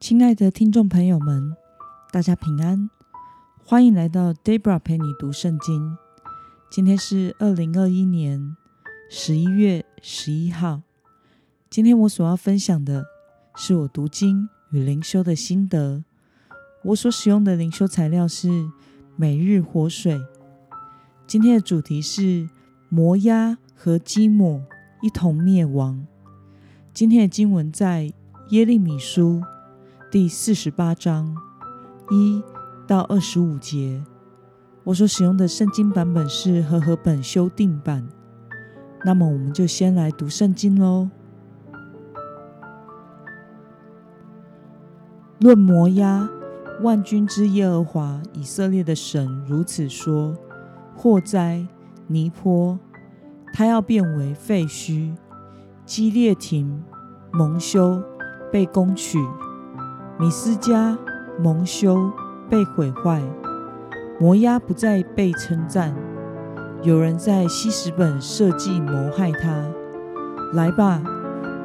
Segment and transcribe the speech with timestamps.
[0.00, 1.54] 亲爱的听众朋友们，
[2.10, 2.88] 大家平安，
[3.62, 5.94] 欢迎来到 Debra 陪你读圣经。
[6.70, 8.56] 今天是二零二一年
[9.10, 10.80] 十一月十一号。
[11.68, 13.04] 今天我所要分享的
[13.54, 16.02] 是我读经与灵修的心得。
[16.82, 18.48] 我所使用的灵修材料是
[19.16, 20.18] 每日活水。
[21.26, 22.48] 今天的主题是
[22.88, 24.64] 摩押和基抹
[25.02, 26.06] 一同灭亡。
[26.94, 28.10] 今天的经文在
[28.48, 29.42] 耶利米书。
[30.10, 31.36] 第四十八章
[32.10, 32.42] 一
[32.84, 34.02] 到二十五节，
[34.82, 38.08] 我所使用的圣经版本是和合本修订版。
[39.04, 41.08] 那么，我们就先来读圣经喽。
[45.38, 46.28] 论摩押，
[46.82, 50.36] 万军之耶和华以色列的神如此说：
[50.96, 51.64] 祸灾
[52.08, 52.76] 尼坡，
[53.52, 55.14] 他要变为废墟；
[55.86, 56.82] 基列亭
[57.30, 58.02] 蒙羞，
[58.50, 59.20] 被攻取。
[60.20, 60.98] 米斯加
[61.42, 62.12] 蒙羞
[62.50, 63.22] 被毁坏，
[64.18, 65.94] 摩押不再被称赞。
[66.82, 69.64] 有人在西什本设计谋害他。
[70.52, 71.00] 来吧，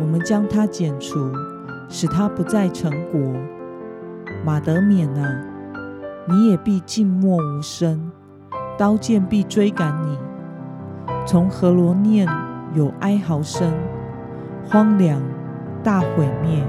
[0.00, 1.30] 我们将他剪除，
[1.88, 3.20] 使他不再成国。
[4.44, 5.44] 马德缅啊，
[6.28, 8.10] 你也必静默无声，
[8.76, 10.18] 刀剑必追赶你。
[11.24, 12.26] 从何罗念
[12.74, 13.72] 有哀嚎声，
[14.64, 15.22] 荒凉，
[15.84, 16.64] 大毁灭。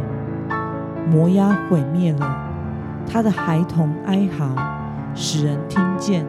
[1.09, 2.49] 摩押毁灭了，
[3.07, 4.55] 他的孩童哀嚎，
[5.15, 6.25] 使人听见。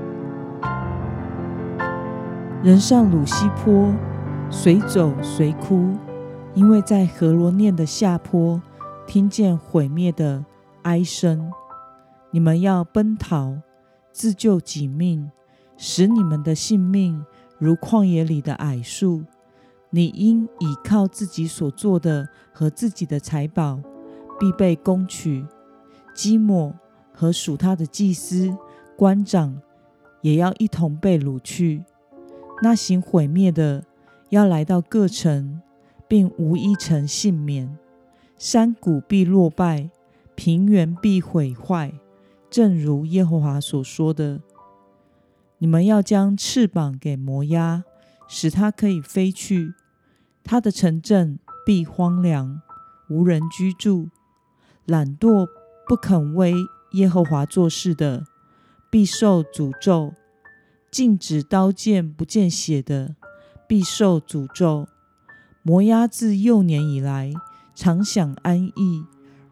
[2.62, 3.92] 人上鲁西坡，
[4.50, 5.96] 随走随哭，
[6.54, 8.62] 因为在何罗念的下坡，
[9.06, 10.44] 听见毁灭的
[10.82, 11.52] 哀声。
[12.30, 13.58] 你们要奔逃，
[14.12, 15.30] 自救己命，
[15.76, 17.24] 使你们的性命
[17.58, 19.24] 如旷野里的矮树。
[19.90, 23.80] 你应倚靠自己所做的和自己的财宝。
[24.42, 25.46] 必被攻取，
[26.16, 26.74] 基抹
[27.14, 28.52] 和属他的祭司、
[28.96, 29.62] 官长
[30.20, 31.84] 也要一同被掳去。
[32.60, 33.84] 那行毁灭的
[34.30, 35.62] 要来到各城，
[36.08, 37.78] 并无一城幸免。
[38.36, 39.90] 山谷必落败，
[40.34, 41.92] 平原必毁坏，
[42.50, 44.40] 正如耶和华所说的。
[45.58, 47.84] 你们要将翅膀给摩押，
[48.26, 49.72] 使它可以飞去。
[50.42, 52.60] 它的城镇必荒凉，
[53.08, 54.08] 无人居住。
[54.86, 55.46] 懒惰
[55.86, 56.54] 不肯为
[56.92, 58.24] 耶和华做事的，
[58.90, 60.12] 必受诅咒；
[60.90, 63.14] 禁止刀剑不见血的，
[63.68, 64.88] 必受诅咒。
[65.62, 67.32] 摩押自幼年以来，
[67.74, 69.04] 常享安逸，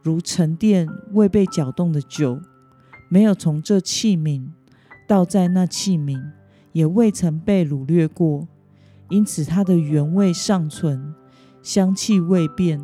[0.02, 2.40] 如沉淀未被搅动的酒，
[3.08, 4.48] 没有从这器皿
[5.06, 6.32] 倒在那器皿，
[6.72, 8.48] 也未曾被掳掠过，
[9.08, 11.14] 因此它的原味尚存，
[11.62, 12.80] 香气未变。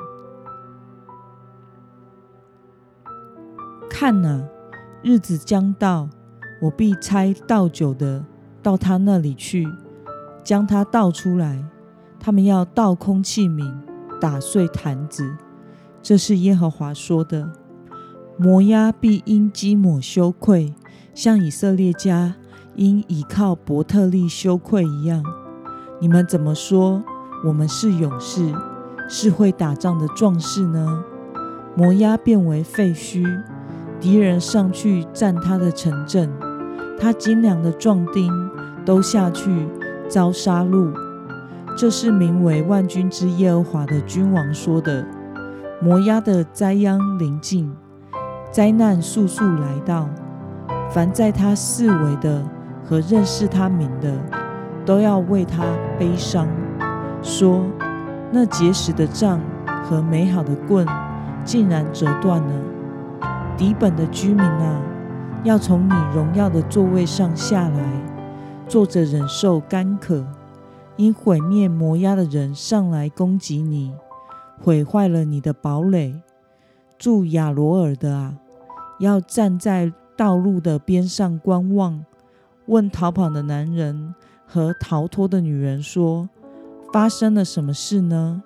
[3.89, 4.43] 看啊，
[5.03, 6.09] 日子将到，
[6.61, 8.25] 我必差倒酒的
[8.63, 9.67] 到他那里去，
[10.45, 11.65] 将他倒出来。
[12.19, 13.73] 他们要倒空器皿，
[14.21, 15.37] 打碎坛子。
[16.03, 17.53] 这是耶和华说的。
[18.37, 20.75] 摩押必因基抹羞愧，
[21.15, 22.35] 像以色列家
[22.75, 25.25] 因倚靠伯特利羞愧一样。
[26.01, 27.03] 你们怎么说
[27.45, 28.53] 我们是勇士，
[29.09, 31.05] 是会打仗的壮士呢？
[31.75, 33.25] 摩押变为废墟。
[34.01, 36.31] 敌人上去占他的城镇，
[36.99, 38.33] 他精良的壮丁
[38.85, 39.67] 都下去
[40.09, 40.93] 遭杀戮。
[41.77, 45.05] 这是名为万军之耶和华的君王说的。
[45.79, 47.71] 摩押的灾殃临近，
[48.51, 50.09] 灾难速速来到。
[50.89, 52.43] 凡在他四围的
[52.83, 54.11] 和认识他名的，
[54.87, 55.65] 都要为他
[55.99, 56.49] 悲伤，
[57.23, 57.61] 说：
[58.31, 59.39] 那结实的杖
[59.85, 60.87] 和美好的棍，
[61.45, 62.55] 竟然折断了。
[63.57, 64.83] 底本的居民啊，
[65.43, 68.03] 要从你荣耀的座位上下来，
[68.69, 70.27] 坐着忍受干渴，
[70.97, 73.95] 因毁灭摩押的人上来攻击你，
[74.63, 76.21] 毁坏了你的堡垒。
[76.99, 78.35] 住亚罗尔的啊，
[78.99, 82.05] 要站在道路的边上观望，
[82.67, 84.15] 问逃跑的男人
[84.47, 86.29] 和逃脱的女人说：
[86.93, 88.43] 发生了什么事呢？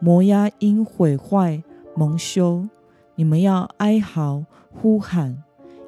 [0.00, 1.62] 摩押因毁坏
[1.96, 2.68] 蒙羞。
[3.16, 5.44] 你们要哀嚎呼喊，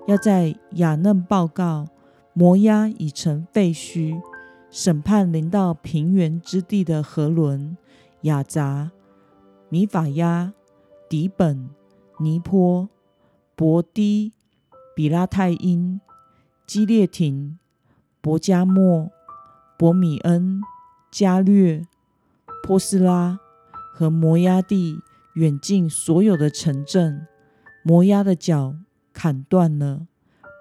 [0.07, 1.87] 要在雅嫩报告
[2.33, 4.21] 摩押已成废墟，
[4.71, 7.77] 审判临到平原之地的河伦、
[8.23, 8.91] 雅杂、
[9.69, 10.53] 米法亚、
[11.09, 11.69] 底本、
[12.21, 12.89] 尼坡、
[13.55, 14.33] 伯低、
[14.95, 16.01] 比拉泰因、
[16.67, 17.59] 基列廷、
[18.21, 19.11] 伯加莫、
[19.77, 20.61] 伯米恩、
[21.11, 21.85] 加略、
[22.63, 23.41] 波斯拉
[23.95, 25.01] 和摩押地。
[25.37, 27.27] 远近所有的城镇，
[27.83, 28.75] 摩押的脚
[29.13, 30.07] 砍断了，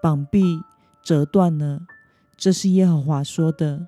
[0.04, 0.62] 膀臂
[1.01, 1.83] 折断了。
[2.36, 3.88] 这是耶和华说的。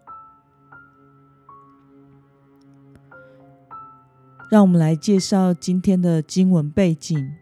[4.50, 7.34] 让我们来介绍今天的经文背景。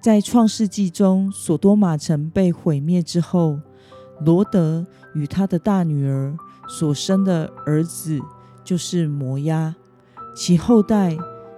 [0.00, 3.60] 在创世纪中，索多玛城被毁灭之后，
[4.24, 4.84] 罗德
[5.14, 6.36] 与他的大女儿
[6.66, 8.18] 所生的儿子
[8.64, 9.76] 就是摩押，
[10.34, 11.16] 其后代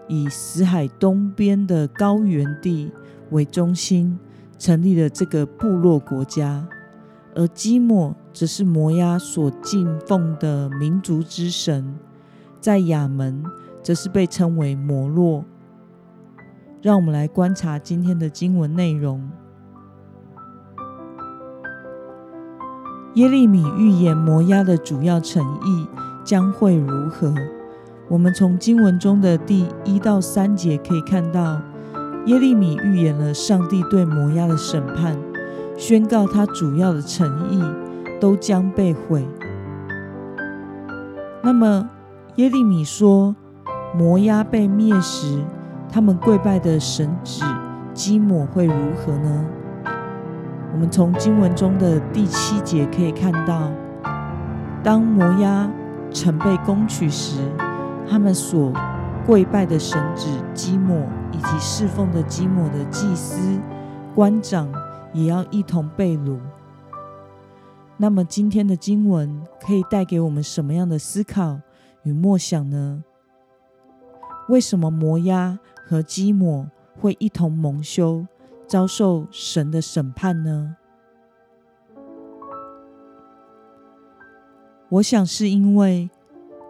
[0.08, 2.93] 以死海东边的高原地
[3.31, 4.19] 为中心，
[4.58, 6.69] 成立了这个部落国家。
[7.34, 11.94] 而基摩则是摩押所敬奉的民族之神，
[12.60, 13.44] 在亚门。
[13.84, 15.44] 则是被称为摩洛。
[16.81, 19.28] 让我们来观察今天的经文内容。
[23.14, 25.88] 耶利米预言摩押的主要诚意
[26.25, 27.34] 将会如何？
[28.12, 31.59] 我们从经文中的第一到三节可以看到，
[32.26, 35.17] 耶利米预言了上帝对摩押的审判，
[35.79, 37.62] 宣告他主要的诚意
[38.20, 39.26] 都将被毁。
[41.43, 41.88] 那么
[42.37, 43.35] 耶利米说。
[43.94, 45.38] 摩押被灭时，
[45.91, 47.44] 他们跪拜的神子
[47.93, 49.44] 基摩会如何呢？
[50.73, 53.70] 我们从经文中的第七节可以看到，
[54.82, 55.70] 当摩押
[56.11, 57.43] 城被攻取时，
[58.12, 58.70] 他们所
[59.25, 63.59] 跪拜的神子基摩以及侍奉的基摩的祭司
[64.14, 64.70] 官长
[65.14, 66.38] 也要一同被掳。
[67.97, 71.59] 那么今天的经文可以带给我们什么样的思考
[72.03, 73.03] 与默想呢？
[74.50, 76.69] 为什么摩押和基摩
[77.00, 78.26] 会一同蒙羞，
[78.67, 80.76] 遭受神的审判呢？
[84.91, 86.11] 我想是因为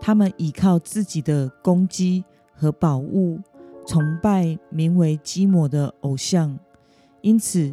[0.05, 3.41] 他们依靠自己的攻击和宝物，
[3.87, 6.59] 崇拜名为基摩的偶像，
[7.21, 7.73] 因此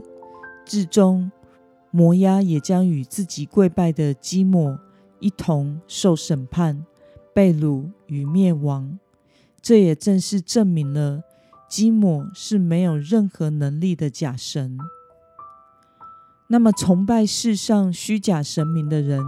[0.64, 1.32] 至终
[1.90, 4.80] 摩押也将与自己跪拜的基摩
[5.20, 6.86] 一同受审判、
[7.34, 9.00] 被掳与灭亡。
[9.60, 11.24] 这也正是证明了
[11.68, 14.78] 基摩是没有任何能力的假神。
[16.48, 19.24] 那么，崇拜世上虚假神明的人，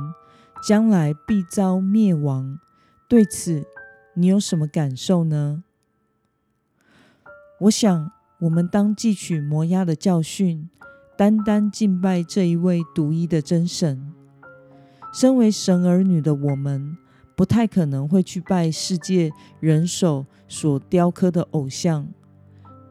[0.63, 2.59] 将来必遭灭亡。
[3.12, 3.66] 对此，
[4.13, 5.66] 你有什么感受呢？
[7.60, 8.10] 我想，
[8.40, 10.69] 我们当汲取摩押的教训，
[11.18, 14.13] 单单敬拜这一位独一的真神。
[15.13, 16.96] 身为神儿女的我们。
[17.36, 22.07] 不太可能会去拜世界人手所雕刻的偶像，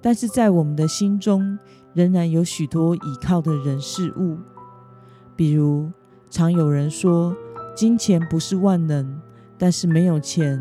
[0.03, 1.59] 但是在我们的心中，
[1.95, 4.37] 仍然有许多倚靠的人事物。
[5.35, 5.91] 比如，
[6.29, 7.35] 常有人说，
[7.75, 9.21] 金钱不是万能，
[9.61, 10.61] 但是没有钱，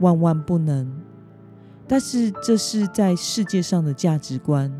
[0.00, 0.90] 万万不能。
[1.86, 4.72] 但是这是在世界上的价值观，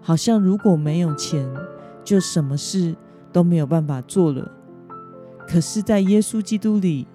[0.00, 1.46] 好像如果没有钱，
[2.02, 2.96] 就什么事
[3.30, 4.50] 都没有办法做了。
[5.46, 7.06] 可是，在耶稣基督里。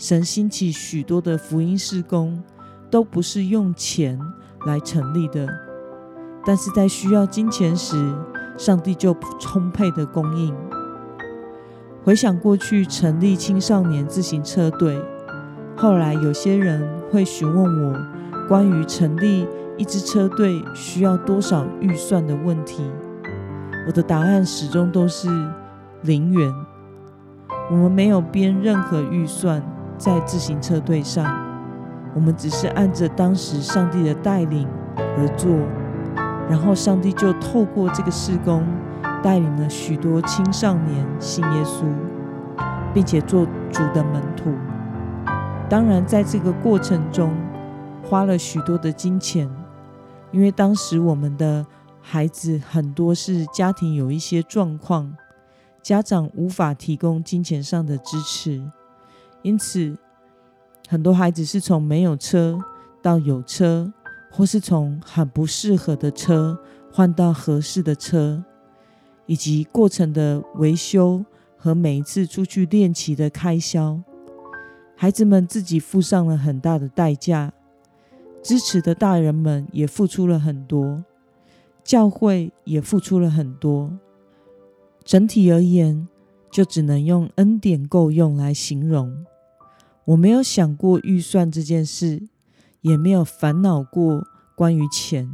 [0.00, 2.40] 神兴起许多的福音事工，
[2.88, 4.16] 都不是用钱
[4.64, 5.44] 来成立的，
[6.46, 8.14] 但是在需要金钱时，
[8.56, 10.54] 上帝就充沛的供应。
[12.04, 15.02] 回想过去成立青少年自行车队，
[15.80, 17.96] 后来有些人会询问我
[18.48, 19.46] 关于成立
[19.76, 22.82] 一支车队需要多少预算的问题，
[23.86, 25.28] 我的答案始终都是
[26.02, 26.52] 零元。
[27.70, 29.62] 我们没有编任何预算。
[29.96, 31.26] 在自行车队上，
[32.14, 34.64] 我们只是按着当时上帝的带领
[34.96, 35.50] 而做，
[36.48, 38.64] 然后上帝就透过这个事工，
[39.24, 41.82] 带领了许多青少年信耶稣，
[42.94, 44.52] 并且做主的门徒。
[45.68, 47.30] 当然，在这个过程中
[48.02, 49.46] 花了许多的金钱，
[50.32, 51.66] 因为当时我们的
[52.00, 55.14] 孩子很多是家庭有一些状况，
[55.82, 58.62] 家长无法提供金钱上的支持。
[59.42, 59.94] 因此，
[60.88, 62.58] 很多孩子是从没有车
[63.02, 63.92] 到有车，
[64.32, 66.58] 或是从很不适合的车
[66.90, 68.42] 换到合适的车，
[69.26, 71.22] 以及过程的维修
[71.58, 74.00] 和每一次出去练习的开销，
[75.00, 77.52] 孩子们自己付上了很大的代价，
[78.42, 81.04] 支持的大人们也付出了很多，
[81.84, 83.96] 教会也付出了很多。
[85.04, 86.08] 整体而言。
[86.50, 89.26] 就只能用恩典够用来形容。
[90.06, 92.22] 我没有想过预算这件事，
[92.80, 94.26] 也没有烦恼过
[94.56, 95.30] 关于钱。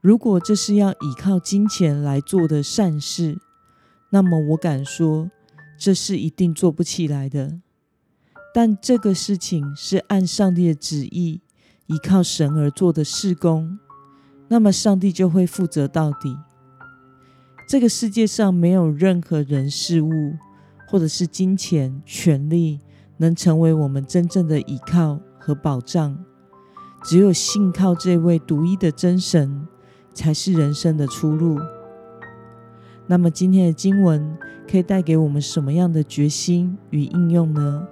[0.00, 3.36] 如果这是要依靠金钱来做的善事，
[4.10, 5.28] 那么我敢说，
[5.76, 7.58] 这是一定做不起来的。
[8.54, 11.40] 但这个事情是按上帝的旨意，
[11.86, 13.78] 依靠神而做的事工，
[14.48, 16.36] 那么上帝就会负责到底。
[17.66, 20.10] 这个世界上没有任何人事物，
[20.88, 22.80] 或者是金钱、权利，
[23.16, 26.22] 能成为我们真正的依靠和保障。
[27.02, 29.66] 只有信靠这位独一的真神，
[30.12, 31.58] 才是人生的出路。
[33.06, 34.36] 那么，今天的经文
[34.70, 37.88] 可以带给我们什么样的决心与应用呢？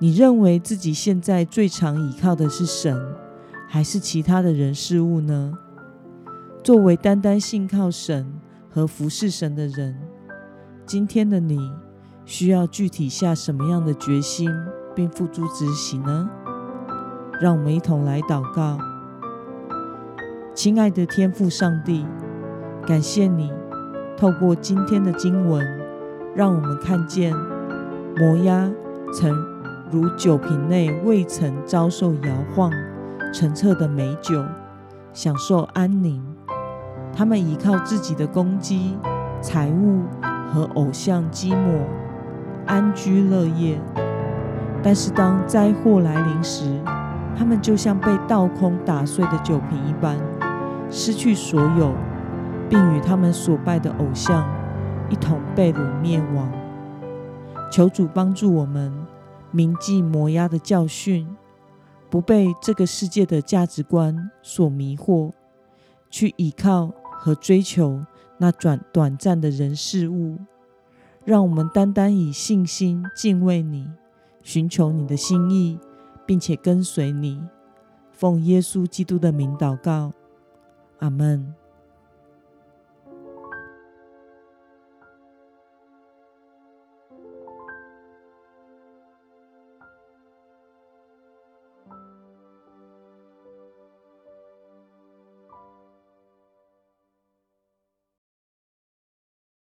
[0.00, 2.96] 你认为自己现在最常依靠的是神，
[3.68, 5.52] 还是其他的人事物呢？
[6.62, 8.32] 作为单单信靠神
[8.70, 9.96] 和服侍神的人，
[10.86, 11.72] 今天的你
[12.24, 14.48] 需要具体下什么样的决心，
[14.94, 16.30] 并付诸执行呢？
[17.40, 18.78] 让我们一同来祷告，
[20.54, 22.06] 亲爱的天父上帝，
[22.86, 23.52] 感谢你
[24.16, 25.66] 透过今天的经文，
[26.36, 27.34] 让我们看见
[28.16, 28.70] 摩押
[29.12, 29.34] 曾
[29.90, 32.70] 如酒瓶内未曾遭受摇晃、
[33.32, 34.44] 澄澈的美酒，
[35.14, 36.22] 享受安宁。
[37.14, 38.96] 他们依靠自己的攻击、
[39.40, 40.02] 财物
[40.52, 41.86] 和偶像积抹，
[42.66, 43.80] 安居乐业。
[44.82, 46.80] 但是当灾祸来临时，
[47.34, 50.16] 他们就像被倒空打碎的酒瓶一般，
[50.90, 51.94] 失去所有，
[52.68, 54.46] 并与他们所拜的偶像
[55.08, 56.46] 一同被掳灭亡。
[57.72, 58.92] 求主帮助我们
[59.50, 61.28] 铭记摩押的教训，
[62.08, 65.32] 不被这个世界的价值观所迷惑，
[66.10, 68.04] 去依靠和追求
[68.38, 70.38] 那短短暂的人事物。
[71.24, 73.90] 让我们单单以信心敬畏你，
[74.42, 75.78] 寻求你的心意。
[76.26, 77.42] 并且跟随你，
[78.12, 80.12] 奉耶稣基督的名祷告，
[80.98, 81.54] 阿门。